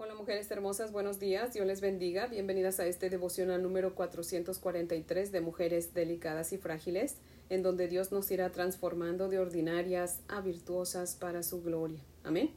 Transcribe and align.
Hola 0.00 0.14
mujeres 0.14 0.48
hermosas, 0.52 0.92
buenos 0.92 1.18
días, 1.18 1.54
Dios 1.54 1.66
les 1.66 1.80
bendiga. 1.80 2.28
Bienvenidas 2.28 2.78
a 2.78 2.86
este 2.86 3.10
devocional 3.10 3.60
número 3.64 3.96
443 3.96 5.32
de 5.32 5.40
Mujeres 5.40 5.92
Delicadas 5.92 6.52
y 6.52 6.56
Frágiles, 6.56 7.16
en 7.48 7.64
donde 7.64 7.88
Dios 7.88 8.12
nos 8.12 8.30
irá 8.30 8.52
transformando 8.52 9.28
de 9.28 9.40
ordinarias 9.40 10.20
a 10.28 10.40
virtuosas 10.40 11.16
para 11.16 11.42
su 11.42 11.64
gloria. 11.64 11.98
Amén. 12.22 12.52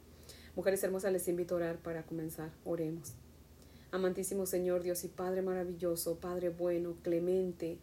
Mujeres 0.55 0.83
hermosas, 0.83 1.12
les 1.13 1.27
invito 1.27 1.55
a 1.55 1.57
orar 1.57 1.77
para 1.79 2.04
comenzar. 2.04 2.51
Oremos. 2.63 3.13
Amantísimo 3.89 4.46
Señor, 4.46 4.83
Dios 4.83 5.03
y 5.03 5.08
Padre 5.08 5.42
maravilloso, 5.42 6.17
Padre 6.17 6.49
bueno, 6.49 6.94
clemente, 7.01 7.79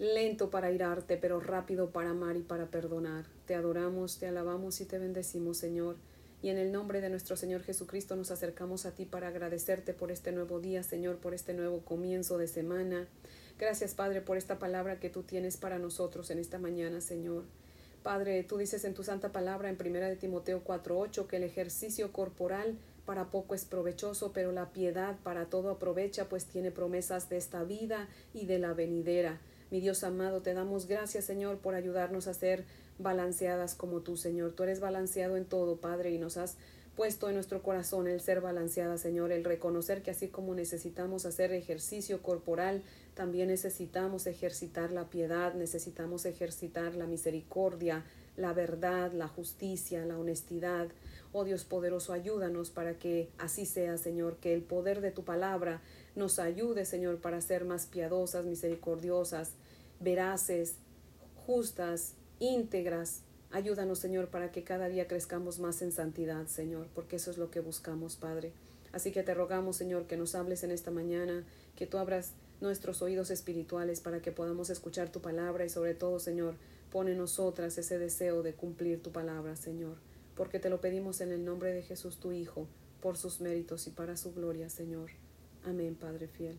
lento 0.00 0.50
para 0.50 0.72
irarte, 0.72 1.16
pero 1.16 1.38
rápido 1.38 1.90
para 1.90 2.10
amar 2.10 2.36
y 2.36 2.42
para 2.42 2.72
perdonar. 2.72 3.24
Te 3.46 3.54
adoramos, 3.54 4.18
te 4.18 4.26
alabamos 4.26 4.80
y 4.80 4.84
te 4.84 4.98
bendecimos, 4.98 5.58
Señor. 5.58 5.94
Y 6.42 6.48
en 6.48 6.58
el 6.58 6.72
nombre 6.72 7.00
de 7.00 7.08
nuestro 7.08 7.36
Señor 7.36 7.62
Jesucristo 7.62 8.16
nos 8.16 8.32
acercamos 8.32 8.84
a 8.84 8.90
ti 8.90 9.06
para 9.06 9.28
agradecerte 9.28 9.94
por 9.94 10.10
este 10.10 10.32
nuevo 10.32 10.58
día, 10.58 10.82
Señor, 10.82 11.18
por 11.18 11.34
este 11.34 11.54
nuevo 11.54 11.82
comienzo 11.84 12.36
de 12.36 12.48
semana. 12.48 13.06
Gracias, 13.60 13.94
Padre, 13.94 14.22
por 14.22 14.36
esta 14.36 14.58
palabra 14.58 14.98
que 14.98 15.08
tú 15.08 15.22
tienes 15.22 15.56
para 15.56 15.78
nosotros 15.78 16.30
en 16.32 16.40
esta 16.40 16.58
mañana, 16.58 17.00
Señor. 17.00 17.44
Padre, 18.02 18.42
tú 18.42 18.58
dices 18.58 18.84
en 18.84 18.94
tu 18.94 19.04
santa 19.04 19.30
palabra 19.30 19.68
en 19.68 19.76
primera 19.76 20.08
de 20.08 20.16
Timoteo 20.16 20.64
4:8 20.64 21.28
que 21.28 21.36
el 21.36 21.44
ejercicio 21.44 22.12
corporal 22.12 22.76
para 23.06 23.30
poco 23.30 23.54
es 23.54 23.64
provechoso, 23.64 24.32
pero 24.32 24.50
la 24.50 24.72
piedad 24.72 25.16
para 25.22 25.46
todo 25.46 25.70
aprovecha, 25.70 26.28
pues 26.28 26.46
tiene 26.46 26.72
promesas 26.72 27.28
de 27.28 27.36
esta 27.36 27.62
vida 27.62 28.08
y 28.34 28.46
de 28.46 28.58
la 28.58 28.72
venidera. 28.72 29.40
Mi 29.70 29.80
Dios 29.80 30.02
amado, 30.02 30.42
te 30.42 30.54
damos 30.54 30.86
gracias, 30.86 31.24
Señor, 31.24 31.58
por 31.58 31.76
ayudarnos 31.76 32.26
a 32.26 32.34
ser 32.34 32.64
balanceadas 33.02 33.74
como 33.74 34.00
tú, 34.00 34.16
Señor. 34.16 34.52
Tú 34.52 34.62
eres 34.62 34.80
balanceado 34.80 35.36
en 35.36 35.44
todo, 35.44 35.76
Padre, 35.76 36.10
y 36.10 36.18
nos 36.18 36.36
has 36.36 36.56
puesto 36.96 37.28
en 37.28 37.34
nuestro 37.34 37.62
corazón 37.62 38.06
el 38.06 38.20
ser 38.20 38.40
balanceada, 38.40 38.98
Señor, 38.98 39.32
el 39.32 39.44
reconocer 39.44 40.02
que 40.02 40.10
así 40.10 40.28
como 40.28 40.54
necesitamos 40.54 41.24
hacer 41.24 41.52
ejercicio 41.52 42.22
corporal, 42.22 42.82
también 43.14 43.48
necesitamos 43.48 44.26
ejercitar 44.26 44.90
la 44.90 45.08
piedad, 45.08 45.54
necesitamos 45.54 46.26
ejercitar 46.26 46.94
la 46.94 47.06
misericordia, 47.06 48.04
la 48.36 48.52
verdad, 48.52 49.12
la 49.12 49.28
justicia, 49.28 50.04
la 50.04 50.18
honestidad. 50.18 50.88
Oh 51.32 51.44
Dios 51.44 51.64
poderoso, 51.64 52.12
ayúdanos 52.12 52.70
para 52.70 52.98
que 52.98 53.30
así 53.38 53.64
sea, 53.66 53.96
Señor, 53.96 54.36
que 54.36 54.54
el 54.54 54.62
poder 54.62 55.00
de 55.00 55.10
tu 55.10 55.24
palabra 55.24 55.80
nos 56.14 56.38
ayude, 56.38 56.84
Señor, 56.84 57.20
para 57.20 57.40
ser 57.40 57.64
más 57.64 57.86
piadosas, 57.86 58.44
misericordiosas, 58.44 59.52
veraces, 60.00 60.76
justas, 61.46 62.14
íntegras. 62.42 63.22
Ayúdanos, 63.52 64.00
Señor, 64.00 64.28
para 64.28 64.50
que 64.50 64.64
cada 64.64 64.88
día 64.88 65.06
crezcamos 65.06 65.60
más 65.60 65.80
en 65.80 65.92
santidad, 65.92 66.46
Señor, 66.48 66.88
porque 66.92 67.16
eso 67.16 67.30
es 67.30 67.38
lo 67.38 67.52
que 67.52 67.60
buscamos, 67.60 68.16
Padre. 68.16 68.52
Así 68.90 69.12
que 69.12 69.22
te 69.22 69.32
rogamos, 69.32 69.76
Señor, 69.76 70.08
que 70.08 70.16
nos 70.16 70.34
hables 70.34 70.64
en 70.64 70.72
esta 70.72 70.90
mañana, 70.90 71.44
que 71.76 71.86
tú 71.86 71.98
abras 71.98 72.32
nuestros 72.60 73.00
oídos 73.00 73.30
espirituales 73.30 74.00
para 74.00 74.20
que 74.20 74.32
podamos 74.32 74.70
escuchar 74.70 75.10
tu 75.10 75.20
palabra 75.20 75.64
y 75.64 75.68
sobre 75.68 75.94
todo, 75.94 76.18
Señor, 76.18 76.56
pone 76.90 77.12
en 77.12 77.18
nosotras 77.18 77.78
ese 77.78 77.98
deseo 77.98 78.42
de 78.42 78.54
cumplir 78.54 79.00
tu 79.00 79.12
palabra, 79.12 79.54
Señor, 79.54 79.98
porque 80.34 80.58
te 80.58 80.68
lo 80.68 80.80
pedimos 80.80 81.20
en 81.20 81.30
el 81.30 81.44
nombre 81.44 81.72
de 81.72 81.82
Jesús, 81.82 82.18
tu 82.18 82.32
Hijo, 82.32 82.66
por 83.00 83.16
sus 83.16 83.40
méritos 83.40 83.86
y 83.86 83.90
para 83.90 84.16
su 84.16 84.34
gloria, 84.34 84.68
Señor. 84.68 85.10
Amén, 85.64 85.94
Padre 85.94 86.26
fiel. 86.26 86.58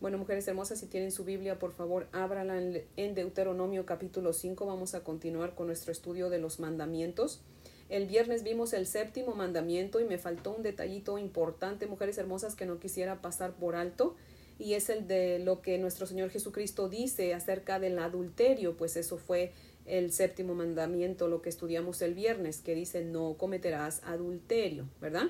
Bueno, 0.00 0.16
mujeres 0.16 0.46
hermosas, 0.46 0.78
si 0.78 0.86
tienen 0.86 1.10
su 1.10 1.24
Biblia, 1.24 1.58
por 1.58 1.72
favor, 1.72 2.06
ábrala 2.12 2.56
en 2.96 3.14
Deuteronomio 3.16 3.84
capítulo 3.84 4.32
5. 4.32 4.64
Vamos 4.64 4.94
a 4.94 5.02
continuar 5.02 5.56
con 5.56 5.66
nuestro 5.66 5.90
estudio 5.90 6.30
de 6.30 6.38
los 6.38 6.60
mandamientos. 6.60 7.40
El 7.88 8.06
viernes 8.06 8.44
vimos 8.44 8.74
el 8.74 8.86
séptimo 8.86 9.34
mandamiento 9.34 9.98
y 9.98 10.04
me 10.04 10.16
faltó 10.16 10.52
un 10.52 10.62
detallito 10.62 11.18
importante, 11.18 11.88
mujeres 11.88 12.16
hermosas, 12.16 12.54
que 12.54 12.64
no 12.64 12.78
quisiera 12.78 13.20
pasar 13.20 13.54
por 13.54 13.74
alto, 13.74 14.14
y 14.60 14.74
es 14.74 14.88
el 14.88 15.08
de 15.08 15.40
lo 15.40 15.62
que 15.62 15.78
nuestro 15.78 16.06
Señor 16.06 16.30
Jesucristo 16.30 16.88
dice 16.88 17.34
acerca 17.34 17.80
del 17.80 17.98
adulterio, 17.98 18.76
pues 18.76 18.96
eso 18.96 19.18
fue 19.18 19.52
el 19.84 20.12
séptimo 20.12 20.54
mandamiento, 20.54 21.26
lo 21.26 21.42
que 21.42 21.48
estudiamos 21.48 22.02
el 22.02 22.14
viernes, 22.14 22.60
que 22.60 22.76
dice 22.76 23.04
no 23.04 23.34
cometerás 23.36 24.00
adulterio, 24.04 24.88
¿verdad? 25.00 25.26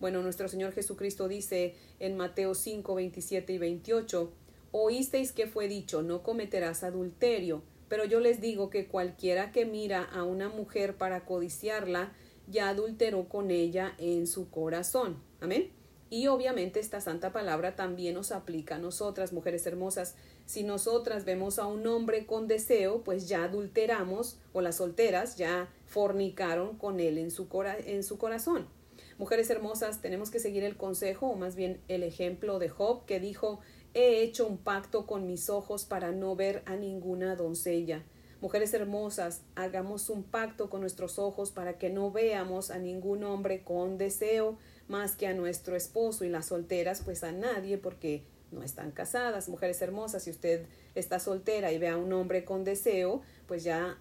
Bueno, 0.00 0.22
nuestro 0.22 0.48
Señor 0.48 0.72
Jesucristo 0.72 1.28
dice 1.28 1.74
en 1.98 2.16
Mateo 2.16 2.54
5, 2.54 2.94
27 2.94 3.52
y 3.52 3.58
28, 3.58 4.32
Oísteis 4.72 5.32
que 5.32 5.46
fue 5.46 5.68
dicho, 5.68 6.00
no 6.02 6.22
cometerás 6.22 6.84
adulterio, 6.84 7.62
pero 7.88 8.06
yo 8.06 8.20
les 8.20 8.40
digo 8.40 8.70
que 8.70 8.86
cualquiera 8.86 9.52
que 9.52 9.66
mira 9.66 10.04
a 10.04 10.24
una 10.24 10.48
mujer 10.48 10.96
para 10.96 11.26
codiciarla, 11.26 12.12
ya 12.46 12.70
adulteró 12.70 13.28
con 13.28 13.50
ella 13.50 13.94
en 13.98 14.26
su 14.26 14.48
corazón. 14.48 15.22
Amén. 15.40 15.70
Y 16.08 16.28
obviamente 16.28 16.80
esta 16.80 17.00
santa 17.00 17.32
palabra 17.32 17.76
también 17.76 18.14
nos 18.14 18.32
aplica 18.32 18.76
a 18.76 18.78
nosotras, 18.78 19.32
mujeres 19.32 19.66
hermosas. 19.66 20.16
Si 20.46 20.64
nosotras 20.64 21.24
vemos 21.24 21.58
a 21.58 21.66
un 21.66 21.86
hombre 21.86 22.26
con 22.26 22.48
deseo, 22.48 23.02
pues 23.04 23.28
ya 23.28 23.44
adulteramos, 23.44 24.38
o 24.52 24.60
las 24.60 24.76
solteras 24.76 25.36
ya 25.36 25.68
fornicaron 25.86 26.78
con 26.78 27.00
él 27.00 27.18
en 27.18 27.30
su, 27.30 27.48
en 27.84 28.02
su 28.02 28.18
corazón. 28.18 28.79
Mujeres 29.20 29.50
hermosas, 29.50 30.00
tenemos 30.00 30.30
que 30.30 30.38
seguir 30.38 30.64
el 30.64 30.78
consejo, 30.78 31.26
o 31.26 31.34
más 31.34 31.54
bien 31.54 31.82
el 31.88 32.04
ejemplo 32.04 32.58
de 32.58 32.70
Job, 32.70 33.04
que 33.04 33.20
dijo, 33.20 33.60
he 33.92 34.22
hecho 34.22 34.46
un 34.46 34.56
pacto 34.56 35.04
con 35.04 35.26
mis 35.26 35.50
ojos 35.50 35.84
para 35.84 36.10
no 36.10 36.34
ver 36.36 36.62
a 36.64 36.74
ninguna 36.76 37.36
doncella. 37.36 38.02
Mujeres 38.40 38.72
hermosas, 38.72 39.42
hagamos 39.56 40.08
un 40.08 40.22
pacto 40.22 40.70
con 40.70 40.80
nuestros 40.80 41.18
ojos 41.18 41.50
para 41.50 41.76
que 41.76 41.90
no 41.90 42.10
veamos 42.10 42.70
a 42.70 42.78
ningún 42.78 43.22
hombre 43.22 43.62
con 43.62 43.98
deseo 43.98 44.56
más 44.88 45.16
que 45.16 45.26
a 45.26 45.34
nuestro 45.34 45.76
esposo 45.76 46.24
y 46.24 46.30
las 46.30 46.46
solteras, 46.46 47.02
pues 47.04 47.22
a 47.22 47.30
nadie 47.30 47.76
porque 47.76 48.22
no 48.50 48.62
están 48.62 48.90
casadas. 48.90 49.50
Mujeres 49.50 49.82
hermosas, 49.82 50.22
si 50.22 50.30
usted 50.30 50.64
está 50.94 51.20
soltera 51.20 51.72
y 51.72 51.78
ve 51.78 51.88
a 51.88 51.98
un 51.98 52.10
hombre 52.14 52.46
con 52.46 52.64
deseo, 52.64 53.20
pues 53.46 53.64
ya 53.64 53.98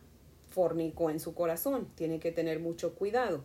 fornicó 0.50 1.10
en 1.10 1.20
su 1.20 1.34
corazón. 1.34 1.90
Tiene 1.96 2.22
que 2.22 2.32
tener 2.32 2.62
mucho 2.62 2.96
cuidado. 2.96 3.44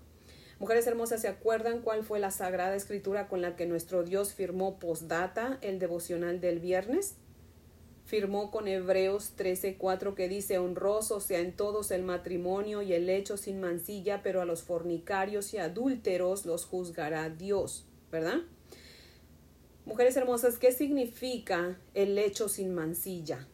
Mujeres 0.64 0.86
hermosas, 0.86 1.20
¿se 1.20 1.28
acuerdan 1.28 1.82
cuál 1.82 2.04
fue 2.04 2.18
la 2.18 2.30
sagrada 2.30 2.74
escritura 2.74 3.28
con 3.28 3.42
la 3.42 3.54
que 3.54 3.66
nuestro 3.66 4.02
Dios 4.02 4.32
firmó 4.32 4.78
postdata 4.78 5.58
el 5.60 5.78
devocional 5.78 6.40
del 6.40 6.58
viernes? 6.58 7.16
Firmó 8.06 8.50
con 8.50 8.66
Hebreos 8.66 9.34
13:4 9.36 10.14
que 10.14 10.26
dice 10.26 10.56
honroso 10.56 11.20
sea 11.20 11.40
en 11.40 11.52
todos 11.54 11.90
el 11.90 12.02
matrimonio 12.02 12.80
y 12.80 12.94
el 12.94 13.10
hecho 13.10 13.36
sin 13.36 13.60
mancilla, 13.60 14.22
pero 14.22 14.40
a 14.40 14.46
los 14.46 14.62
fornicarios 14.62 15.52
y 15.52 15.58
adúlteros 15.58 16.46
los 16.46 16.64
juzgará 16.64 17.28
Dios, 17.28 17.84
¿verdad? 18.10 18.38
Mujeres 19.84 20.16
hermosas, 20.16 20.56
¿qué 20.56 20.72
significa 20.72 21.78
el 21.92 22.16
hecho 22.16 22.48
sin 22.48 22.74
mancilla? 22.74 23.46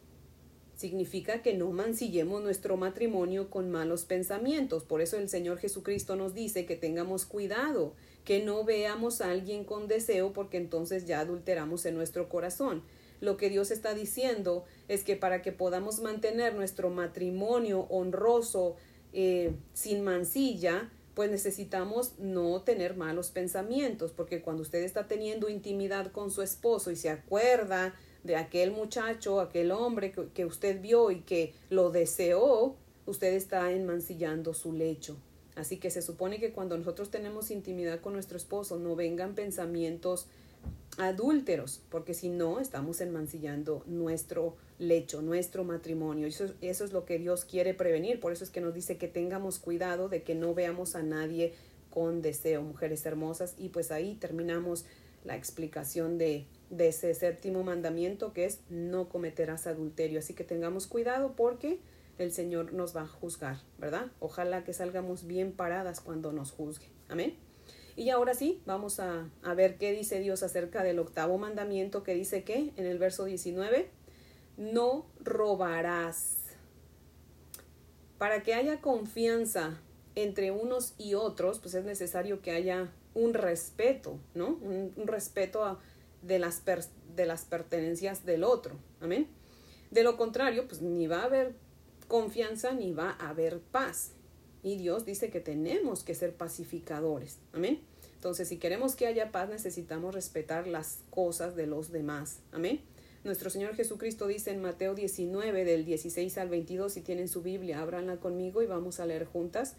Significa 0.81 1.41
que 1.41 1.53
no 1.53 1.71
mancillemos 1.71 2.41
nuestro 2.43 2.75
matrimonio 2.75 3.49
con 3.49 3.71
malos 3.71 4.03
pensamientos. 4.03 4.83
Por 4.83 5.01
eso 5.01 5.17
el 5.17 5.29
Señor 5.29 5.59
Jesucristo 5.59 6.15
nos 6.15 6.33
dice 6.33 6.65
que 6.65 6.75
tengamos 6.75 7.25
cuidado, 7.25 7.93
que 8.25 8.43
no 8.43 8.65
veamos 8.65 9.21
a 9.21 9.31
alguien 9.31 9.63
con 9.63 9.87
deseo 9.87 10.33
porque 10.33 10.57
entonces 10.57 11.05
ya 11.05 11.19
adulteramos 11.19 11.85
en 11.85 11.95
nuestro 11.95 12.27
corazón. 12.27 12.83
Lo 13.21 13.37
que 13.37 13.49
Dios 13.49 13.69
está 13.69 13.93
diciendo 13.93 14.65
es 14.87 15.03
que 15.03 15.15
para 15.15 15.41
que 15.43 15.51
podamos 15.51 16.01
mantener 16.01 16.55
nuestro 16.55 16.89
matrimonio 16.89 17.81
honroso, 17.89 18.75
eh, 19.13 19.53
sin 19.73 20.03
mancilla, 20.03 20.89
pues 21.13 21.29
necesitamos 21.29 22.13
no 22.17 22.61
tener 22.61 22.95
malos 22.95 23.29
pensamientos, 23.29 24.11
porque 24.11 24.41
cuando 24.41 24.63
usted 24.63 24.81
está 24.83 25.07
teniendo 25.07 25.49
intimidad 25.49 26.11
con 26.11 26.31
su 26.31 26.41
esposo 26.41 26.89
y 26.89 26.95
se 26.95 27.09
acuerda 27.09 27.93
de 28.23 28.35
aquel 28.35 28.71
muchacho, 28.71 29.39
aquel 29.39 29.71
hombre 29.71 30.11
que, 30.11 30.45
usted 30.45 30.81
vio 30.81 31.11
y 31.11 31.21
que 31.21 31.53
lo 31.69 31.91
deseó, 31.91 32.75
usted 33.05 33.33
está 33.33 33.71
enmancillando 33.71 34.53
su 34.53 34.73
lecho. 34.73 35.17
Así 35.55 35.77
que 35.77 35.89
se 35.89 36.01
supone 36.01 36.39
que 36.39 36.51
cuando 36.51 36.77
nosotros 36.77 37.09
tenemos 37.09 37.51
intimidad 37.51 37.99
con 37.99 38.13
nuestro 38.13 38.37
esposo 38.37 38.77
no 38.77 38.95
vengan 38.95 39.35
pensamientos 39.35 40.27
adúlteros, 40.97 41.81
porque 41.89 42.13
si 42.13 42.29
no 42.29 42.59
estamos 42.59 43.01
enmancillando 43.01 43.83
nuestro 43.85 44.55
lecho, 44.77 45.21
nuestro 45.21 45.63
matrimonio. 45.63 46.27
Eso, 46.27 46.45
eso 46.61 46.85
es 46.85 46.93
lo 46.93 47.05
que 47.05 47.17
Dios 47.17 47.45
quiere 47.45 47.73
prevenir. 47.73 48.19
Por 48.19 48.31
eso 48.33 48.43
es 48.43 48.49
que 48.49 48.61
nos 48.61 48.73
dice 48.73 48.97
que 48.97 49.07
tengamos 49.07 49.57
cuidado 49.57 50.09
de 50.09 50.23
que 50.23 50.35
no 50.35 50.53
veamos 50.53 50.95
a 50.95 51.03
nadie 51.03 51.53
con 51.89 52.21
deseo, 52.21 52.61
mujeres 52.61 53.05
hermosas. 53.05 53.55
Y 53.57 53.69
pues 53.69 53.91
ahí 53.91 54.15
terminamos 54.15 54.85
la 55.23 55.35
explicación 55.35 56.17
de, 56.17 56.45
de 56.71 56.87
ese 56.87 57.13
séptimo 57.13 57.63
mandamiento 57.63 58.33
que 58.33 58.45
es 58.45 58.61
no 58.69 59.09
cometerás 59.09 59.67
adulterio. 59.67 60.19
Así 60.19 60.33
que 60.33 60.43
tengamos 60.43 60.87
cuidado 60.87 61.35
porque 61.35 61.79
el 62.17 62.31
Señor 62.31 62.73
nos 62.73 62.95
va 62.95 63.01
a 63.01 63.07
juzgar, 63.07 63.57
¿verdad? 63.77 64.07
Ojalá 64.19 64.63
que 64.63 64.73
salgamos 64.73 65.27
bien 65.27 65.51
paradas 65.51 65.99
cuando 65.99 66.31
nos 66.31 66.51
juzgue. 66.51 66.87
Amén. 67.09 67.35
Y 67.97 68.09
ahora 68.09 68.33
sí, 68.33 68.61
vamos 68.65 68.99
a, 68.99 69.29
a 69.43 69.53
ver 69.53 69.77
qué 69.77 69.91
dice 69.91 70.21
Dios 70.21 70.43
acerca 70.43 70.81
del 70.81 70.97
octavo 70.99 71.37
mandamiento 71.37 72.03
que 72.03 72.15
dice 72.15 72.43
que 72.43 72.71
en 72.77 72.85
el 72.85 72.97
verso 72.97 73.25
19, 73.25 73.89
no 74.57 75.05
robarás. 75.19 76.37
Para 78.17 78.43
que 78.43 78.53
haya 78.53 78.79
confianza 78.79 79.77
entre 80.15 80.51
unos 80.51 80.93
y 80.97 81.15
otros, 81.15 81.59
pues 81.59 81.73
es 81.73 81.83
necesario 81.83 82.41
que 82.41 82.51
haya 82.51 82.91
un 83.13 83.33
respeto, 83.33 84.19
¿no? 84.33 84.57
Un, 84.61 84.93
respeto 85.05 85.79
de, 86.21 86.39
las 86.39 86.63
de 87.15 87.25
las 87.25 87.45
pertenencias 87.45 88.25
del 88.25 88.43
otro. 88.43 88.75
Amén. 88.99 89.27
De 89.89 90.03
lo 90.03 90.17
contrario, 90.17 90.67
pues 90.67 90.81
ni 90.81 91.07
va 91.07 91.21
a 91.21 91.25
haber 91.25 91.53
confianza 92.07 92.73
ni 92.73 92.91
va 92.91 93.15
a 93.19 93.29
haber 93.29 93.59
paz. 93.59 94.11
Y 94.63 94.77
Dios 94.77 95.05
dice 95.05 95.29
que 95.29 95.39
tenemos 95.39 96.03
que 96.03 96.13
ser 96.13 96.35
pacificadores. 96.35 97.37
Amén. 97.53 97.79
Entonces, 98.15 98.47
si 98.47 98.57
queremos 98.57 98.95
que 98.95 99.07
haya 99.07 99.31
paz, 99.31 99.49
necesitamos 99.49 100.13
respetar 100.13 100.67
las 100.67 100.99
cosas 101.09 101.55
de 101.55 101.67
los 101.67 101.91
demás. 101.91 102.39
Amén. 102.51 102.81
Nuestro 103.23 103.49
Señor 103.49 103.75
Jesucristo 103.75 104.27
dice 104.27 104.51
en 104.51 104.61
Mateo 104.61 104.93
19, 104.93 105.63
del 105.63 105.85
16 105.85 106.37
al 106.37 106.49
22, 106.49 106.91
si 106.91 107.01
tienen 107.01 107.27
su 107.27 107.41
Biblia, 107.41 107.81
ábranla 107.81 108.17
conmigo 108.17 108.61
y 108.61 108.65
vamos 108.67 108.99
a 108.99 109.05
leer 109.05 109.25
juntas. 109.25 109.75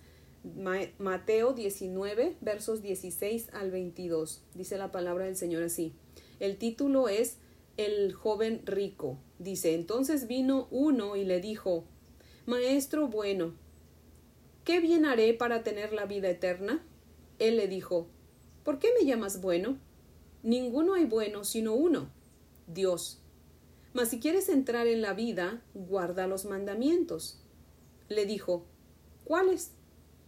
Mateo 0.99 1.53
19, 1.53 2.37
versos 2.41 2.83
16 2.83 3.51
al 3.53 3.71
22. 3.71 4.43
Dice 4.55 4.79
la 4.79 4.91
palabra 4.91 5.27
del 5.27 5.37
Señor 5.37 5.63
así. 5.63 5.95
El 6.43 6.57
título 6.57 7.09
es 7.09 7.39
El 7.77 8.15
joven 8.15 8.63
rico. 8.67 9.17
Dice, 9.39 9.77
entonces 9.77 10.27
vino 10.27 10.67
uno 10.73 11.15
y 11.15 11.25
le 11.25 11.41
dijo, 11.41 11.85
Maestro 12.47 13.07
bueno, 13.07 13.55
¿qué 14.65 14.81
bien 14.81 15.07
haré 15.07 15.35
para 15.35 15.63
tener 15.63 15.93
la 15.93 16.05
vida 16.05 16.29
eterna? 16.29 16.85
Él 17.39 17.59
le 17.59 17.69
dijo, 17.69 18.09
¿por 18.65 18.81
qué 18.81 18.89
me 18.99 19.07
llamas 19.07 19.41
bueno? 19.41 19.79
Ninguno 20.43 20.95
hay 20.95 21.05
bueno 21.05 21.45
sino 21.45 21.75
uno, 21.75 22.11
Dios. 22.67 23.21
Mas 23.93 24.09
si 24.09 24.19
quieres 24.19 24.49
entrar 24.49 24.89
en 24.89 25.01
la 25.01 25.15
vida, 25.15 25.63
guarda 25.75 26.27
los 26.27 26.45
mandamientos. 26.45 27.41
Le 28.09 28.27
dijo, 28.27 28.67
¿cuáles? 29.23 29.75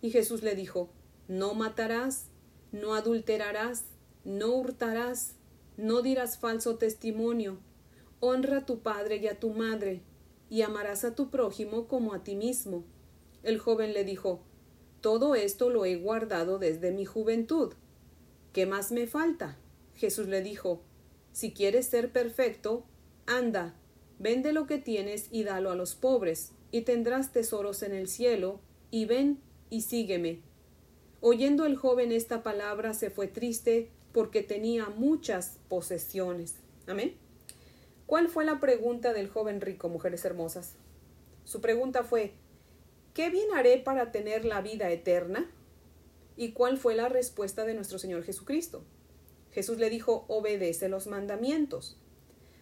Y 0.01 0.11
Jesús 0.11 0.45
le 0.45 0.55
dijo, 0.55 0.91
no 1.27 1.55
matarás, 1.55 2.29
no 2.71 2.95
adulterarás, 2.95 3.87
no 4.23 4.55
hurtarás, 4.55 5.35
no 5.77 6.03
dirás 6.03 6.39
falso 6.39 6.77
testimonio, 6.77 7.59
honra 8.21 8.59
a 8.59 8.67
tu 8.67 8.81
padre 8.81 9.17
y 9.17 9.27
a 9.27 9.39
tu 9.39 9.51
madre, 9.51 10.03
y 10.49 10.63
amarás 10.63 11.05
a 11.05 11.15
tu 11.15 11.31
prójimo 11.31 11.89
como 11.89 12.15
a 12.15 12.23
ti 12.23 12.37
mismo. 12.37 12.85
El 13.43 13.59
joven 13.59 13.93
le 13.93 14.05
dijo, 14.05 14.41
todo 15.01 15.35
esto 15.35 15.69
lo 15.69 15.85
he 15.85 15.97
guardado 15.97 16.59
desde 16.59 16.91
mi 16.91 17.05
juventud. 17.05 17.75
¿Qué 18.53 18.67
más 18.67 18.93
me 18.93 19.07
falta? 19.07 19.59
Jesús 19.95 20.29
le 20.29 20.43
dijo, 20.43 20.81
si 21.33 21.53
quieres 21.53 21.87
ser 21.87 22.13
perfecto, 22.13 22.85
anda, 23.27 23.75
vende 24.19 24.53
lo 24.53 24.67
que 24.67 24.79
tienes 24.79 25.29
y 25.31 25.45
dalo 25.45 25.71
a 25.71 25.75
los 25.75 25.95
pobres, 25.95 26.53
y 26.71 26.83
tendrás 26.83 27.33
tesoros 27.33 27.83
en 27.83 27.93
el 27.93 28.09
cielo, 28.09 28.61
y 28.91 29.07
ven 29.07 29.41
y 29.71 29.83
sígueme. 29.83 30.41
Oyendo 31.21 31.67
el 31.67 31.77
joven 31.77 32.13
esta 32.13 32.43
palabra 32.43 32.95
se 32.95 33.11
fue 33.11 33.29
triste 33.29 33.91
porque 34.15 34.43
tenía 34.43 34.87
muchas 34.89 35.59
posesiones. 35.69 36.55
Amén. 36.87 37.17
¿Cuál 38.07 38.29
fue 38.29 38.47
la 38.47 38.61
pregunta 38.61 39.13
del 39.13 39.29
joven 39.29 39.61
rico, 39.61 39.91
mujeres 39.91 40.25
hermosas? 40.25 40.77
Su 41.45 41.61
pregunta 41.61 42.03
fue, 42.05 42.33
¿qué 43.13 43.29
bien 43.29 43.53
haré 43.55 43.77
para 43.77 44.11
tener 44.11 44.47
la 44.47 44.63
vida 44.63 44.91
eterna? 44.91 45.51
¿Y 46.37 46.53
cuál 46.53 46.79
fue 46.79 46.95
la 46.95 47.11
respuesta 47.11 47.67
de 47.67 47.75
nuestro 47.75 47.99
Señor 47.99 48.25
Jesucristo? 48.25 48.83
Jesús 49.53 49.77
le 49.77 49.91
dijo, 49.91 50.25
obedece 50.29 50.89
los 50.89 51.07
mandamientos. 51.07 51.99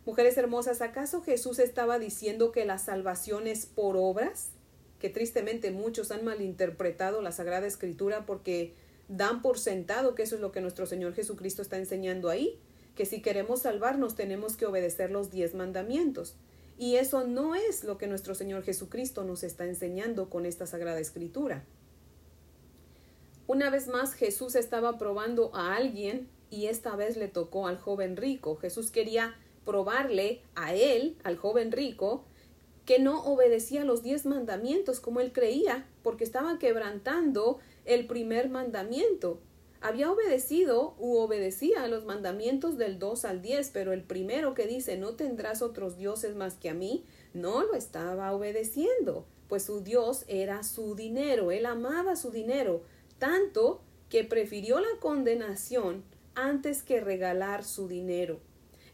Mujeres 0.04 0.36
hermosas, 0.36 0.82
¿acaso 0.82 1.22
Jesús 1.22 1.60
estaba 1.60 2.00
diciendo 2.00 2.50
que 2.50 2.64
la 2.64 2.78
salvación 2.78 3.46
es 3.46 3.66
por 3.66 3.96
obras? 3.96 4.50
que 5.02 5.10
tristemente 5.10 5.72
muchos 5.72 6.12
han 6.12 6.24
malinterpretado 6.24 7.22
la 7.22 7.32
Sagrada 7.32 7.66
Escritura 7.66 8.24
porque 8.24 8.72
dan 9.12 9.42
por 9.42 9.58
sentado 9.58 10.14
que 10.14 10.22
eso 10.22 10.36
es 10.36 10.40
lo 10.40 10.52
que 10.52 10.62
nuestro 10.62 10.86
Señor 10.86 11.12
Jesucristo 11.12 11.60
está 11.60 11.76
enseñando 11.76 12.30
ahí, 12.30 12.58
que 12.94 13.04
si 13.04 13.20
queremos 13.20 13.60
salvarnos 13.62 14.14
tenemos 14.14 14.56
que 14.56 14.64
obedecer 14.64 15.10
los 15.10 15.30
diez 15.30 15.54
mandamientos. 15.54 16.34
Y 16.78 16.96
eso 16.96 17.26
no 17.26 17.54
es 17.54 17.84
lo 17.84 17.98
que 17.98 18.06
nuestro 18.06 18.34
Señor 18.34 18.64
Jesucristo 18.64 19.22
nos 19.24 19.42
está 19.42 19.66
enseñando 19.66 20.30
con 20.30 20.46
esta 20.46 20.66
Sagrada 20.66 20.98
Escritura. 20.98 21.62
Una 23.46 23.68
vez 23.68 23.86
más 23.86 24.14
Jesús 24.14 24.54
estaba 24.54 24.96
probando 24.96 25.54
a 25.54 25.76
alguien 25.76 26.28
y 26.50 26.66
esta 26.66 26.96
vez 26.96 27.18
le 27.18 27.28
tocó 27.28 27.66
al 27.66 27.78
joven 27.78 28.16
rico. 28.16 28.56
Jesús 28.56 28.90
quería 28.90 29.36
probarle 29.66 30.40
a 30.54 30.74
él, 30.74 31.16
al 31.22 31.36
joven 31.36 31.70
rico, 31.70 32.24
que 32.86 32.98
no 32.98 33.22
obedecía 33.24 33.84
los 33.84 34.02
diez 34.02 34.24
mandamientos 34.24 35.00
como 35.00 35.20
él 35.20 35.32
creía, 35.32 35.86
porque 36.02 36.24
estaba 36.24 36.58
quebrantando 36.58 37.60
el 37.84 38.06
primer 38.06 38.48
mandamiento. 38.48 39.40
Había 39.80 40.12
obedecido 40.12 40.94
u 40.98 41.16
obedecía 41.16 41.82
a 41.82 41.88
los 41.88 42.04
mandamientos 42.04 42.78
del 42.78 42.98
2 42.98 43.24
al 43.24 43.42
10, 43.42 43.70
pero 43.70 43.92
el 43.92 44.04
primero 44.04 44.54
que 44.54 44.66
dice 44.66 44.96
no 44.96 45.14
tendrás 45.14 45.60
otros 45.60 45.96
dioses 45.96 46.36
más 46.36 46.54
que 46.54 46.68
a 46.70 46.74
mí, 46.74 47.04
no 47.34 47.64
lo 47.64 47.74
estaba 47.74 48.32
obedeciendo, 48.32 49.26
pues 49.48 49.64
su 49.64 49.82
Dios 49.82 50.24
era 50.28 50.62
su 50.62 50.94
dinero, 50.94 51.50
él 51.50 51.66
amaba 51.66 52.14
su 52.14 52.30
dinero, 52.30 52.82
tanto 53.18 53.82
que 54.08 54.22
prefirió 54.22 54.78
la 54.78 55.00
condenación 55.00 56.04
antes 56.34 56.82
que 56.82 57.00
regalar 57.00 57.64
su 57.64 57.88
dinero. 57.88 58.40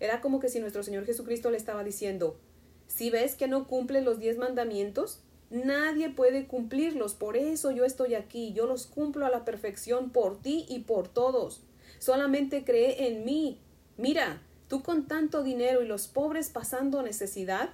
Era 0.01 0.21
como 0.21 0.41
que 0.41 0.49
si 0.49 0.61
nuestro 0.61 0.83
Señor 0.83 1.05
Jesucristo 1.05 1.51
le 1.51 1.57
estaba 1.57 1.85
diciendo, 1.85 2.39
si 2.87 3.11
ves 3.11 3.35
que 3.35 3.49
no 3.49 3.67
cumple 3.67 4.01
los 4.01 4.19
diez 4.19 4.39
mandamientos, 4.39 5.21
nadie 5.51 6.11
puede 6.11 6.47
cumplirlos. 6.47 7.15
Por 7.15 7.37
eso 7.37 7.71
yo 7.71 7.85
estoy 7.85 8.15
aquí. 8.15 8.53
Yo 8.53 8.67
los 8.67 8.87
cumplo 8.87 9.27
a 9.27 9.31
la 9.31 9.45
perfección 9.45 10.11
por 10.11 10.41
ti 10.41 10.67
y 10.69 10.81
por 10.81 11.09
todos. 11.09 11.63
Solamente 11.99 12.65
cree 12.65 13.09
en 13.09 13.25
mí. 13.25 13.61
Mira, 13.97 14.43
tú 14.69 14.83
con 14.83 15.07
tanto 15.07 15.43
dinero 15.43 15.83
y 15.83 15.87
los 15.87 16.07
pobres 16.09 16.51
pasando 16.51 17.03
necesidad, 17.03 17.71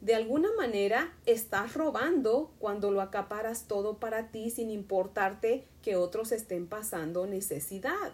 de 0.00 0.14
alguna 0.14 0.48
manera 0.56 1.14
estás 1.26 1.74
robando 1.74 2.52
cuando 2.58 2.90
lo 2.90 3.00
acaparas 3.00 3.68
todo 3.68 3.98
para 3.98 4.32
ti 4.32 4.50
sin 4.50 4.68
importarte 4.68 5.64
que 5.80 5.96
otros 5.96 6.32
estén 6.32 6.66
pasando 6.66 7.26
necesidad. 7.26 8.12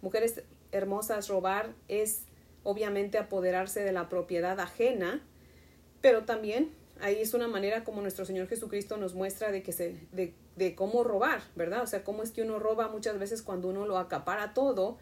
Mujeres 0.00 0.42
hermosas, 0.72 1.28
robar 1.28 1.74
es 1.88 2.22
obviamente 2.62 3.18
apoderarse 3.18 3.80
de 3.80 3.92
la 3.92 4.08
propiedad 4.08 4.58
ajena 4.58 5.22
pero 6.04 6.24
también 6.24 6.70
ahí 7.04 7.20
es 7.20 7.34
una 7.34 7.48
manera 7.48 7.84
como 7.84 8.00
nuestro 8.00 8.24
Señor 8.24 8.48
Jesucristo 8.48 8.96
nos 8.96 9.12
muestra 9.14 9.52
de 9.52 9.62
que 9.62 9.72
se, 9.72 9.94
de, 10.12 10.32
de 10.56 10.74
cómo 10.74 11.04
robar, 11.04 11.42
¿verdad? 11.54 11.82
O 11.82 11.86
sea, 11.86 12.02
cómo 12.02 12.22
es 12.22 12.30
que 12.30 12.40
uno 12.40 12.58
roba 12.58 12.88
muchas 12.88 13.18
veces 13.18 13.42
cuando 13.42 13.68
uno 13.68 13.84
lo 13.84 13.98
acapara 13.98 14.54
todo 14.54 14.96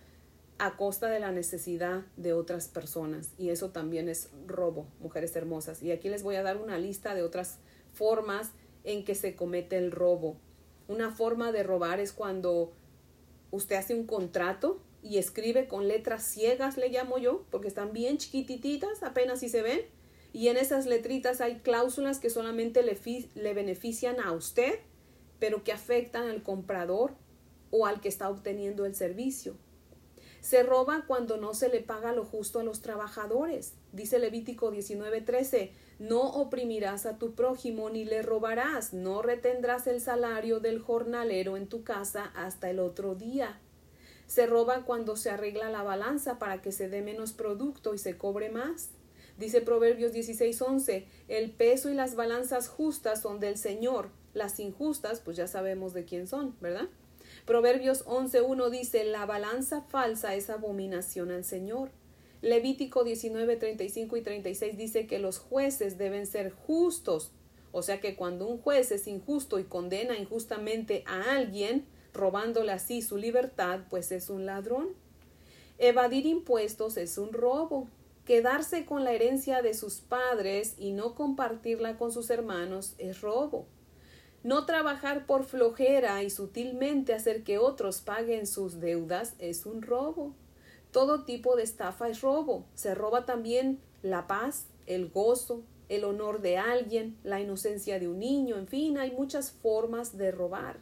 a 0.58 0.76
costa 0.76 1.08
de 1.08 1.20
la 1.20 1.30
necesidad 1.30 2.02
de 2.16 2.32
otras 2.32 2.66
personas. 2.66 3.30
Y 3.38 3.50
eso 3.50 3.70
también 3.70 4.08
es 4.08 4.30
robo, 4.48 4.88
mujeres 4.98 5.36
hermosas. 5.36 5.80
Y 5.80 5.92
aquí 5.92 6.08
les 6.08 6.24
voy 6.24 6.34
a 6.34 6.42
dar 6.42 6.56
una 6.56 6.76
lista 6.76 7.14
de 7.14 7.22
otras 7.22 7.58
formas 7.92 8.50
en 8.82 9.04
que 9.04 9.14
se 9.14 9.36
comete 9.36 9.78
el 9.78 9.92
robo. 9.92 10.36
Una 10.88 11.12
forma 11.12 11.52
de 11.52 11.62
robar 11.62 12.00
es 12.00 12.12
cuando 12.12 12.72
usted 13.52 13.76
hace 13.76 13.94
un 13.94 14.06
contrato 14.06 14.82
y 15.04 15.18
escribe 15.18 15.68
con 15.68 15.86
letras 15.86 16.24
ciegas, 16.24 16.76
le 16.76 16.88
llamo 16.88 17.18
yo, 17.18 17.44
porque 17.52 17.68
están 17.68 17.92
bien 17.92 18.18
chiquititas, 18.18 19.04
apenas 19.04 19.38
si 19.38 19.48
se 19.48 19.62
ven 19.62 19.82
y 20.32 20.48
en 20.48 20.56
esas 20.56 20.86
letritas 20.86 21.40
hay 21.40 21.56
cláusulas 21.60 22.18
que 22.18 22.30
solamente 22.30 22.82
le, 22.82 23.54
benefician 23.54 24.18
a 24.18 24.32
usted, 24.32 24.78
pero 25.38 25.62
que 25.62 25.72
afectan 25.72 26.28
al 26.28 26.42
comprador 26.42 27.14
o 27.70 27.86
al 27.86 28.00
que 28.00 28.08
está 28.08 28.30
obteniendo 28.30 28.86
el 28.86 28.94
servicio. 28.94 29.56
Se 30.40 30.62
roba 30.62 31.04
cuando 31.06 31.36
no 31.36 31.54
se 31.54 31.68
le 31.68 31.80
paga 31.80 32.12
lo 32.12 32.24
justo 32.24 32.58
a 32.58 32.64
los 32.64 32.80
trabajadores. 32.80 33.74
Dice 33.92 34.18
Levítico 34.18 34.72
19:13, 34.72 35.70
no 35.98 36.22
oprimirás 36.22 37.06
a 37.06 37.18
tu 37.18 37.34
prójimo 37.34 37.90
ni 37.90 38.04
le 38.04 38.22
robarás, 38.22 38.92
no 38.92 39.22
retendrás 39.22 39.86
el 39.86 40.00
salario 40.00 40.58
del 40.58 40.80
jornalero 40.80 41.56
en 41.56 41.68
tu 41.68 41.84
casa 41.84 42.32
hasta 42.34 42.70
el 42.70 42.80
otro 42.80 43.14
día. 43.14 43.60
Se 44.26 44.46
roba 44.46 44.84
cuando 44.84 45.14
se 45.14 45.30
arregla 45.30 45.70
la 45.70 45.82
balanza 45.82 46.38
para 46.38 46.62
que 46.62 46.72
se 46.72 46.88
dé 46.88 47.02
menos 47.02 47.32
producto 47.32 47.94
y 47.94 47.98
se 47.98 48.16
cobre 48.16 48.50
más. 48.50 48.90
Dice 49.42 49.60
Proverbios 49.60 50.12
16:11, 50.12 51.04
el 51.26 51.50
peso 51.50 51.90
y 51.90 51.94
las 51.94 52.14
balanzas 52.14 52.68
justas 52.68 53.22
son 53.22 53.40
del 53.40 53.58
Señor, 53.58 54.10
las 54.34 54.60
injustas 54.60 55.18
pues 55.18 55.36
ya 55.36 55.48
sabemos 55.48 55.94
de 55.94 56.04
quién 56.04 56.28
son, 56.28 56.54
¿verdad? 56.60 56.88
Proverbios 57.44 58.06
11:1 58.06 58.70
dice, 58.70 59.02
la 59.02 59.26
balanza 59.26 59.80
falsa 59.80 60.36
es 60.36 60.48
abominación 60.48 61.32
al 61.32 61.42
Señor. 61.42 61.90
Levítico 62.40 63.02
19, 63.02 63.56
35 63.56 64.16
y 64.16 64.22
36 64.22 64.76
dice 64.78 65.08
que 65.08 65.18
los 65.18 65.38
jueces 65.38 65.98
deben 65.98 66.28
ser 66.28 66.52
justos. 66.52 67.32
O 67.72 67.82
sea 67.82 67.98
que 67.98 68.14
cuando 68.14 68.46
un 68.46 68.58
juez 68.58 68.92
es 68.92 69.08
injusto 69.08 69.58
y 69.58 69.64
condena 69.64 70.16
injustamente 70.16 71.02
a 71.04 71.32
alguien, 71.32 71.84
robándole 72.14 72.70
así 72.70 73.02
su 73.02 73.16
libertad, 73.16 73.80
pues 73.90 74.12
es 74.12 74.30
un 74.30 74.46
ladrón. 74.46 74.90
Evadir 75.78 76.26
impuestos 76.26 76.96
es 76.96 77.18
un 77.18 77.32
robo. 77.32 77.88
Quedarse 78.24 78.86
con 78.86 79.02
la 79.02 79.12
herencia 79.12 79.62
de 79.62 79.74
sus 79.74 80.00
padres 80.00 80.76
y 80.78 80.92
no 80.92 81.14
compartirla 81.16 81.98
con 81.98 82.12
sus 82.12 82.30
hermanos 82.30 82.94
es 82.98 83.20
robo. 83.20 83.66
No 84.44 84.64
trabajar 84.64 85.26
por 85.26 85.44
flojera 85.44 86.22
y 86.22 86.30
sutilmente 86.30 87.14
hacer 87.14 87.42
que 87.42 87.58
otros 87.58 88.00
paguen 88.00 88.46
sus 88.46 88.78
deudas 88.78 89.34
es 89.38 89.66
un 89.66 89.82
robo. 89.82 90.34
Todo 90.92 91.24
tipo 91.24 91.56
de 91.56 91.64
estafa 91.64 92.08
es 92.08 92.20
robo. 92.20 92.64
Se 92.74 92.94
roba 92.94 93.24
también 93.24 93.80
la 94.02 94.28
paz, 94.28 94.68
el 94.86 95.08
gozo, 95.10 95.62
el 95.88 96.04
honor 96.04 96.40
de 96.42 96.58
alguien, 96.58 97.18
la 97.24 97.40
inocencia 97.40 97.98
de 97.98 98.08
un 98.08 98.18
niño, 98.18 98.56
en 98.56 98.66
fin, 98.66 98.98
hay 98.98 99.10
muchas 99.10 99.52
formas 99.52 100.16
de 100.16 100.30
robar. 100.30 100.78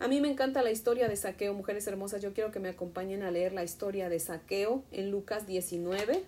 A 0.00 0.08
mí 0.08 0.20
me 0.20 0.28
encanta 0.28 0.62
la 0.62 0.70
historia 0.70 1.08
de 1.08 1.16
Saqueo, 1.16 1.54
mujeres 1.54 1.86
hermosas. 1.86 2.20
Yo 2.20 2.32
quiero 2.32 2.50
que 2.50 2.60
me 2.60 2.68
acompañen 2.68 3.22
a 3.22 3.30
leer 3.30 3.52
la 3.52 3.64
historia 3.64 4.08
de 4.08 4.18
Saqueo 4.18 4.82
en 4.90 5.10
Lucas 5.10 5.46
19. 5.46 6.22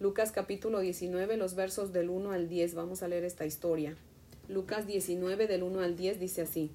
Lucas 0.00 0.32
capítulo 0.32 0.80
19, 0.80 1.36
los 1.36 1.54
versos 1.54 1.92
del 1.92 2.10
1 2.10 2.32
al 2.32 2.48
10. 2.48 2.74
Vamos 2.74 3.02
a 3.02 3.08
leer 3.08 3.24
esta 3.24 3.46
historia. 3.46 3.96
Lucas 4.48 4.86
19 4.86 5.46
del 5.46 5.62
1 5.62 5.80
al 5.80 5.96
10 5.96 6.20
dice 6.20 6.42
así. 6.42 6.70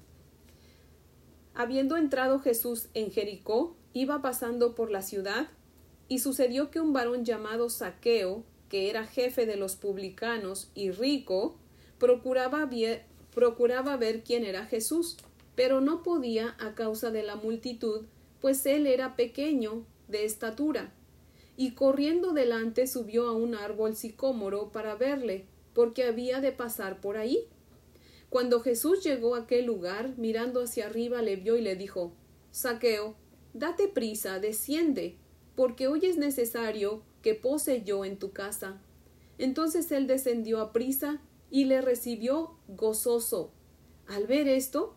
Habiendo 1.54 1.96
entrado 1.96 2.40
Jesús 2.40 2.88
en 2.94 3.10
Jericó, 3.10 3.76
iba 3.92 4.22
pasando 4.22 4.74
por 4.74 4.90
la 4.90 5.02
ciudad, 5.02 5.48
y 6.08 6.18
sucedió 6.18 6.70
que 6.70 6.80
un 6.80 6.92
varón 6.92 7.24
llamado 7.24 7.70
Saqueo, 7.70 8.44
que 8.68 8.90
era 8.90 9.06
jefe 9.06 9.46
de 9.46 9.56
los 9.56 9.76
publicanos 9.76 10.70
y 10.74 10.90
rico, 10.90 11.56
procuraba, 11.98 12.68
procuraba 13.34 13.96
ver 13.96 14.22
quién 14.22 14.44
era 14.44 14.66
Jesús, 14.66 15.16
pero 15.54 15.80
no 15.80 16.02
podía 16.02 16.56
a 16.58 16.74
causa 16.74 17.10
de 17.10 17.22
la 17.22 17.36
multitud, 17.36 18.06
pues 18.40 18.64
él 18.66 18.86
era 18.86 19.16
pequeño 19.16 19.84
de 20.08 20.24
estatura. 20.24 20.92
Y 21.56 21.72
corriendo 21.72 22.32
delante 22.32 22.86
subió 22.86 23.28
a 23.28 23.32
un 23.32 23.54
árbol 23.54 23.94
sicómoro 23.94 24.72
para 24.72 24.94
verle, 24.94 25.44
porque 25.74 26.04
había 26.04 26.40
de 26.40 26.52
pasar 26.52 27.00
por 27.00 27.16
ahí. 27.16 27.46
Cuando 28.30 28.60
Jesús 28.60 29.04
llegó 29.04 29.34
a 29.34 29.40
aquel 29.40 29.66
lugar, 29.66 30.14
mirando 30.16 30.62
hacia 30.62 30.86
arriba, 30.86 31.20
le 31.20 31.36
vio 31.36 31.56
y 31.56 31.60
le 31.60 31.76
dijo 31.76 32.12
Saqueo, 32.50 33.14
date 33.52 33.88
prisa, 33.88 34.38
desciende, 34.38 35.16
porque 35.54 35.86
hoy 35.86 36.06
es 36.06 36.16
necesario 36.16 37.02
que 37.20 37.34
pose 37.34 37.82
yo 37.84 38.04
en 38.04 38.18
tu 38.18 38.32
casa. 38.32 38.80
Entonces 39.38 39.92
él 39.92 40.06
descendió 40.06 40.60
a 40.60 40.72
prisa 40.72 41.20
y 41.50 41.66
le 41.66 41.82
recibió 41.82 42.56
gozoso. 42.68 43.52
Al 44.06 44.26
ver 44.26 44.48
esto, 44.48 44.96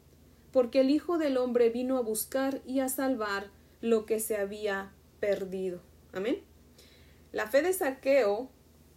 porque 0.51 0.81
el 0.81 0.89
Hijo 0.89 1.17
del 1.17 1.37
Hombre 1.37 1.69
vino 1.69 1.97
a 1.97 2.01
buscar 2.01 2.61
y 2.65 2.79
a 2.79 2.89
salvar 2.89 3.49
lo 3.81 4.05
que 4.05 4.19
se 4.19 4.37
había 4.37 4.91
perdido. 5.19 5.81
Amén. 6.13 6.41
La 7.31 7.47
fe 7.47 7.61
de 7.61 7.73
Saqueo 7.73 8.49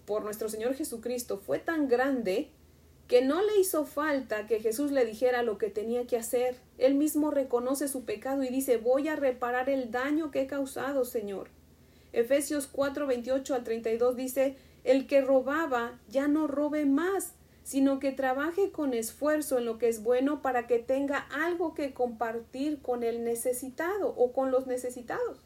por 0.04 0.24
nuestro 0.24 0.48
Señor 0.48 0.74
Jesucristo 0.74 1.38
fue 1.38 1.58
tan 1.58 1.88
grande 1.88 2.50
que 3.08 3.22
no 3.22 3.42
le 3.42 3.58
hizo 3.58 3.84
falta 3.84 4.46
que 4.46 4.60
Jesús 4.60 4.90
le 4.90 5.04
dijera 5.04 5.42
lo 5.42 5.58
que 5.58 5.70
tenía 5.70 6.06
que 6.06 6.16
hacer. 6.16 6.56
Él 6.78 6.94
mismo 6.94 7.30
reconoce 7.30 7.86
su 7.88 8.04
pecado 8.04 8.42
y 8.42 8.48
dice, 8.48 8.78
voy 8.78 9.08
a 9.08 9.16
reparar 9.16 9.68
el 9.68 9.90
daño 9.90 10.30
que 10.30 10.42
he 10.42 10.46
causado, 10.46 11.04
Señor. 11.04 11.48
Efesios 12.12 12.66
4, 12.66 13.06
28 13.06 13.54
al 13.54 13.64
32 13.64 14.16
dice, 14.16 14.56
el 14.84 15.06
que 15.06 15.20
robaba 15.20 16.00
ya 16.08 16.28
no 16.28 16.46
robe 16.46 16.86
más, 16.86 17.34
sino 17.64 17.98
que 17.98 18.12
trabaje 18.12 18.70
con 18.70 18.94
esfuerzo 18.94 19.58
en 19.58 19.64
lo 19.64 19.78
que 19.78 19.88
es 19.88 20.02
bueno 20.02 20.42
para 20.42 20.66
que 20.66 20.78
tenga 20.78 21.18
algo 21.18 21.74
que 21.74 21.94
compartir 21.94 22.80
con 22.80 23.02
el 23.02 23.24
necesitado 23.24 24.14
o 24.16 24.32
con 24.32 24.50
los 24.50 24.66
necesitados. 24.66 25.38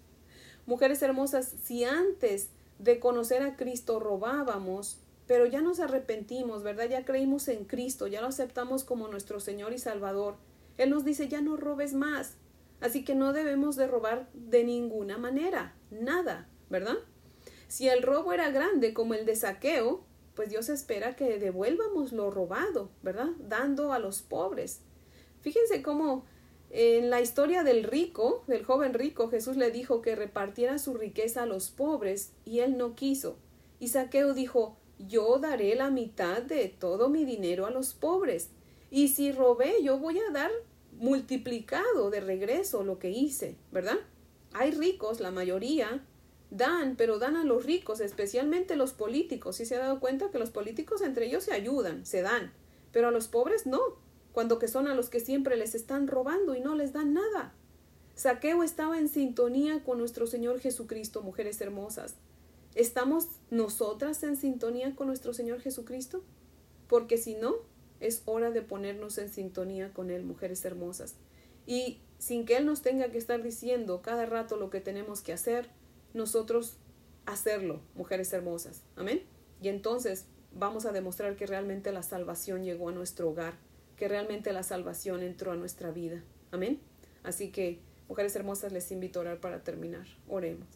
Mujeres 0.66 1.00
hermosas, 1.00 1.54
si 1.62 1.84
antes 1.84 2.50
de 2.80 2.98
conocer 2.98 3.42
a 3.42 3.56
Cristo 3.56 4.00
robábamos, 4.00 4.98
pero 5.28 5.46
ya 5.46 5.60
nos 5.60 5.78
arrepentimos, 5.78 6.62
¿verdad? 6.62 6.88
Ya 6.90 7.04
creímos 7.04 7.46
en 7.48 7.64
Cristo, 7.64 8.08
ya 8.08 8.20
lo 8.20 8.26
aceptamos 8.26 8.82
como 8.82 9.08
nuestro 9.08 9.40
Señor 9.40 9.72
y 9.72 9.78
Salvador. 9.78 10.37
Él 10.76 10.90
nos 10.90 11.04
dice, 11.04 11.28
ya 11.28 11.40
no 11.40 11.56
robes 11.56 11.94
más. 11.94 12.34
Así 12.80 13.04
que 13.04 13.14
no 13.14 13.32
debemos 13.32 13.76
de 13.76 13.87
robar 13.87 14.28
de 14.32 14.64
ninguna 14.64 15.18
manera, 15.18 15.75
nada, 15.90 16.48
¿verdad? 16.70 16.96
Si 17.68 17.88
el 17.88 18.02
robo 18.02 18.32
era 18.32 18.50
grande 18.50 18.94
como 18.94 19.14
el 19.14 19.26
de 19.26 19.37
saqueo, 19.37 20.04
pues 20.38 20.50
Dios 20.50 20.68
espera 20.68 21.16
que 21.16 21.40
devuélvamos 21.40 22.12
lo 22.12 22.30
robado, 22.30 22.92
¿verdad? 23.02 23.30
Dando 23.40 23.92
a 23.92 23.99
los 23.99 24.23
pobres. 24.23 24.83
Fíjense 25.40 25.83
cómo 25.83 26.26
en 26.71 27.11
la 27.11 27.21
historia 27.21 27.64
del 27.64 27.83
rico, 27.83 28.45
del 28.47 28.64
joven 28.64 28.95
rico, 28.95 29.28
Jesús 29.30 29.57
le 29.57 29.73
dijo 29.73 30.00
que 30.00 30.14
repartiera 30.14 30.78
su 30.78 30.95
riqueza 30.95 31.42
a 31.42 31.47
los 31.47 31.71
pobres 31.71 32.35
y 32.45 32.61
él 32.61 32.76
no 32.76 32.95
quiso. 32.95 33.37
Y 33.80 33.88
Saqueo 33.88 34.33
dijo, 34.33 34.76
yo 35.00 35.40
daré 35.40 35.75
la 35.75 35.90
mitad 35.90 36.40
de 36.40 36.68
todo 36.68 37.09
mi 37.09 37.25
dinero 37.25 37.66
a 37.66 37.73
los 37.73 37.95
pobres. 37.95 38.50
Y 38.92 39.09
si 39.09 39.33
robé, 39.33 39.83
yo 39.83 39.99
voy 39.99 40.21
a 40.21 40.30
dar 40.30 40.52
multiplicado 40.92 42.11
de 42.11 42.21
regreso 42.21 42.85
lo 42.85 43.00
que 43.00 43.11
hice, 43.11 43.57
¿verdad? 43.73 43.99
Hay 44.52 44.71
ricos, 44.71 45.18
la 45.18 45.33
mayoría, 45.33 46.07
dan, 46.50 46.97
pero 46.97 47.19
dan 47.19 47.37
a 47.37 47.45
los 47.45 47.64
ricos, 47.64 48.00
especialmente 48.00 48.76
los 48.76 48.93
políticos. 48.93 49.57
¿Sí 49.57 49.67
se 49.67 49.76
ha 49.76 49.81
dado 49.81 50.00
cuenta 50.00 50.31
que 50.31 50.38
los 50.38 50.50
políticos 50.50 51.02
entre 51.02 51.26
ellos 51.26 51.45
se 51.45 51.52
ayudan, 51.52 52.07
se 52.07 52.23
dan, 52.23 52.52
pero 52.93 53.09
a 53.09 53.11
los 53.11 53.28
pobres 53.28 53.67
no, 53.67 53.81
cuando 54.33 54.59
que 54.59 54.69
son 54.69 54.87
a 54.87 54.95
los 54.95 55.11
que 55.11 55.21
siempre 55.21 55.57
les 55.57 55.75
están 55.75 56.07
robando 56.07 56.55
y 56.55 56.61
no 56.61 56.75
les 56.75 56.93
dan 56.93 57.14
nada. 57.14 57.55
Saqueo 58.14 58.62
estaba 58.62 58.99
en 58.99 59.09
sintonía 59.09 59.83
con 59.85 59.99
nuestro 59.99 60.26
Señor 60.26 60.59
Jesucristo, 60.59 61.23
mujeres 61.23 61.61
hermosas. 61.61 62.17
¿Estamos 62.75 63.28
nosotras 63.50 64.23
en 64.23 64.37
sintonía 64.37 64.95
con 64.95 65.07
nuestro 65.07 65.33
Señor 65.33 65.61
Jesucristo? 65.61 66.23
Porque 66.88 67.17
si 67.17 67.35
no, 67.35 67.57
es 68.00 68.23
hora 68.25 68.50
de 68.50 68.62
ponernos 68.62 69.19
en 69.19 69.28
sintonía 69.28 69.93
con 69.93 70.11
Él, 70.11 70.25
mujeres 70.25 70.64
hermosas. 70.64 71.14
Y 71.67 72.00
sin 72.19 72.45
que 72.45 72.57
Él 72.57 72.67
nos 72.67 72.83
tenga 72.83 73.11
que 73.11 73.19
estar 73.19 73.43
diciendo 73.43 74.02
cada 74.02 74.26
rato 74.26 74.57
lo 74.57 74.71
que 74.71 74.81
tenemos 74.81 75.21
que 75.21 75.33
hacer, 75.33 75.69
nosotros 76.14 76.76
hacerlo, 77.26 77.80
mujeres 77.94 78.32
hermosas. 78.32 78.82
Amén. 78.96 79.22
Y 79.60 79.68
entonces 79.68 80.26
vamos 80.52 80.86
a 80.86 80.92
demostrar 80.92 81.36
que 81.36 81.46
realmente 81.46 81.92
la 81.92 82.02
salvación 82.02 82.64
llegó 82.64 82.88
a 82.88 82.92
nuestro 82.92 83.28
hogar, 83.28 83.54
que 83.96 84.08
realmente 84.08 84.52
la 84.52 84.62
salvación 84.62 85.22
entró 85.22 85.52
a 85.52 85.56
nuestra 85.56 85.90
vida. 85.90 86.22
Amén. 86.50 86.80
Así 87.22 87.50
que, 87.50 87.80
mujeres 88.08 88.34
hermosas, 88.36 88.72
les 88.72 88.90
invito 88.90 89.18
a 89.18 89.22
orar 89.22 89.40
para 89.40 89.62
terminar. 89.62 90.06
Oremos. 90.28 90.68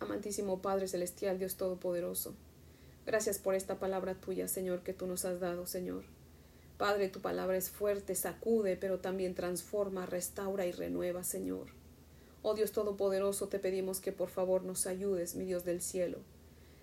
Amantísimo 0.00 0.60
Padre 0.60 0.86
Celestial, 0.86 1.38
Dios 1.38 1.56
Todopoderoso, 1.56 2.34
gracias 3.06 3.38
por 3.38 3.54
esta 3.54 3.78
palabra 3.78 4.14
tuya, 4.14 4.48
Señor, 4.48 4.82
que 4.82 4.92
tú 4.92 5.06
nos 5.06 5.24
has 5.24 5.40
dado, 5.40 5.66
Señor. 5.66 6.04
Padre, 6.76 7.08
tu 7.08 7.20
palabra 7.20 7.56
es 7.56 7.70
fuerte, 7.70 8.14
sacude, 8.14 8.76
pero 8.76 8.98
también 8.98 9.34
transforma, 9.34 10.04
restaura 10.04 10.66
y 10.66 10.72
renueva, 10.72 11.22
Señor. 11.22 11.68
Oh 12.46 12.52
Dios 12.52 12.72
Todopoderoso, 12.72 13.48
te 13.48 13.58
pedimos 13.58 14.00
que 14.00 14.12
por 14.12 14.28
favor 14.28 14.64
nos 14.64 14.86
ayudes, 14.86 15.34
mi 15.34 15.46
Dios 15.46 15.64
del 15.64 15.80
cielo. 15.80 16.18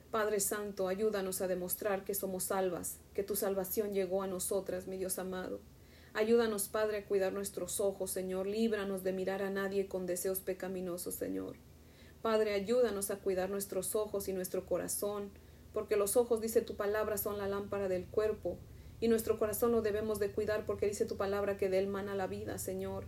Padre 0.09 0.39
Santo, 0.39 0.87
ayúdanos 0.87 1.39
a 1.41 1.47
demostrar 1.47 2.03
que 2.03 2.15
somos 2.15 2.45
salvas, 2.45 2.97
que 3.13 3.21
tu 3.21 3.35
salvación 3.35 3.93
llegó 3.93 4.23
a 4.23 4.27
nosotras, 4.27 4.87
mi 4.87 4.97
Dios 4.97 5.19
amado. 5.19 5.59
Ayúdanos, 6.13 6.67
Padre, 6.67 6.97
a 6.97 7.05
cuidar 7.05 7.31
nuestros 7.31 7.79
ojos, 7.79 8.09
Señor. 8.09 8.47
Líbranos 8.47 9.03
de 9.03 9.13
mirar 9.13 9.43
a 9.43 9.51
nadie 9.51 9.87
con 9.87 10.07
deseos 10.07 10.39
pecaminosos, 10.39 11.13
Señor. 11.13 11.57
Padre, 12.23 12.55
ayúdanos 12.55 13.11
a 13.11 13.19
cuidar 13.19 13.51
nuestros 13.51 13.93
ojos 13.93 14.27
y 14.29 14.33
nuestro 14.33 14.65
corazón, 14.65 15.29
porque 15.73 15.95
los 15.95 16.17
ojos, 16.17 16.41
dice 16.41 16.61
tu 16.61 16.75
palabra, 16.75 17.17
son 17.17 17.37
la 17.37 17.47
lámpara 17.47 17.87
del 17.87 18.07
cuerpo, 18.07 18.57
y 18.99 19.09
nuestro 19.09 19.37
corazón 19.37 19.73
lo 19.73 19.83
debemos 19.83 20.17
de 20.17 20.31
cuidar 20.31 20.65
porque 20.65 20.87
dice 20.87 21.05
tu 21.05 21.17
palabra 21.17 21.57
que 21.57 21.69
de 21.69 21.77
él 21.77 21.87
mana 21.87 22.15
la 22.15 22.25
vida, 22.25 22.57
Señor. 22.57 23.05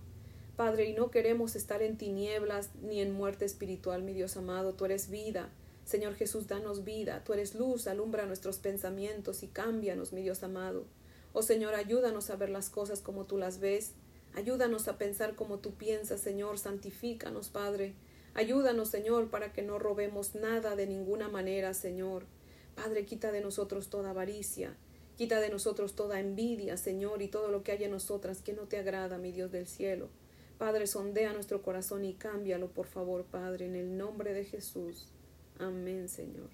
Padre, 0.56 0.86
y 0.86 0.94
no 0.94 1.10
queremos 1.10 1.56
estar 1.56 1.82
en 1.82 1.98
tinieblas 1.98 2.70
ni 2.82 3.02
en 3.02 3.12
muerte 3.12 3.46
espiritual, 3.46 4.04
mi 4.04 4.14
Dios 4.14 4.38
amado, 4.38 4.74
tú 4.74 4.86
eres 4.86 5.10
vida. 5.10 5.50
Señor 5.84 6.16
Jesús, 6.16 6.48
danos 6.48 6.84
vida, 6.84 7.24
tú 7.24 7.34
eres 7.34 7.56
luz, 7.56 7.88
alumbra 7.88 8.26
nuestros 8.26 8.60
pensamientos 8.60 9.44
y 9.44 9.48
cámbianos, 9.48 10.14
mi 10.14 10.22
Dios 10.22 10.44
amado. 10.44 10.86
Oh 11.34 11.42
Señor, 11.42 11.74
ayúdanos 11.74 12.30
a 12.30 12.36
ver 12.36 12.50
las 12.50 12.70
cosas 12.70 13.02
como 13.02 13.26
tú 13.26 13.38
las 13.38 13.60
ves. 13.60 13.94
Ayúdanos 14.36 14.88
a 14.88 14.98
pensar 14.98 15.36
como 15.36 15.60
tú 15.60 15.74
piensas, 15.74 16.22
Señor, 16.22 16.60
santifícanos, 16.60 17.50
Padre. 17.50 17.96
Ayúdanos, 18.36 18.90
Señor, 18.90 19.30
para 19.30 19.54
que 19.54 19.64
no 19.64 19.80
robemos 19.80 20.36
nada 20.36 20.76
de 20.76 20.88
ninguna 20.88 21.30
manera, 21.30 21.74
Señor. 21.74 22.26
Padre, 22.76 23.06
quita 23.06 23.32
de 23.32 23.42
nosotros 23.42 23.90
toda 23.90 24.12
avaricia, 24.12 24.76
Quita 25.18 25.40
de 25.40 25.50
nosotros 25.50 25.94
toda 25.96 26.20
envidia, 26.20 26.76
Señor, 26.76 27.22
y 27.22 27.28
todo 27.28 27.50
lo 27.50 27.64
que 27.64 27.72
hay 27.72 27.84
en 27.84 27.92
nosotras 27.92 28.42
que 28.42 28.54
no 28.54 28.64
te 28.64 28.80
agrada, 28.80 29.20
mi 29.20 29.32
Dios 29.32 29.52
del 29.52 29.68
cielo. 29.68 30.10
Padre, 30.64 30.88
sondea 30.88 31.34
nuestro 31.34 31.62
corazón 31.62 32.06
y 32.06 32.14
cámbialo, 32.14 32.70
por 32.70 32.86
favor, 32.86 33.26
Padre, 33.26 33.66
en 33.66 33.76
el 33.76 33.98
nombre 33.98 34.34
de 34.34 34.46
Jesús. 34.46 35.10
Amén, 35.60 36.08
Señor. 36.08 36.48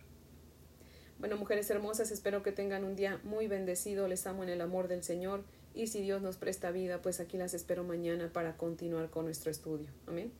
Bueno, 1.20 1.38
mujeres 1.38 1.70
hermosas, 1.70 2.10
espero 2.10 2.42
que 2.42 2.52
tengan 2.52 2.86
un 2.86 2.96
día 2.96 3.22
muy 3.24 3.48
bendecido. 3.48 4.08
Les 4.08 4.26
amo 4.26 4.42
en 4.42 4.50
el 4.50 4.62
amor 4.62 4.88
del 4.88 5.04
Señor. 5.04 5.44
Y 5.76 5.86
si 5.86 6.02
Dios 6.02 6.24
nos 6.24 6.38
presta 6.38 6.72
vida, 6.72 7.04
pues 7.04 7.20
aquí 7.20 7.38
las 7.38 7.54
espero 7.54 7.84
mañana 7.84 8.34
para 8.34 8.58
continuar 8.58 9.12
con 9.12 9.26
nuestro 9.26 9.52
estudio. 9.52 9.90
Amén. 10.08 10.32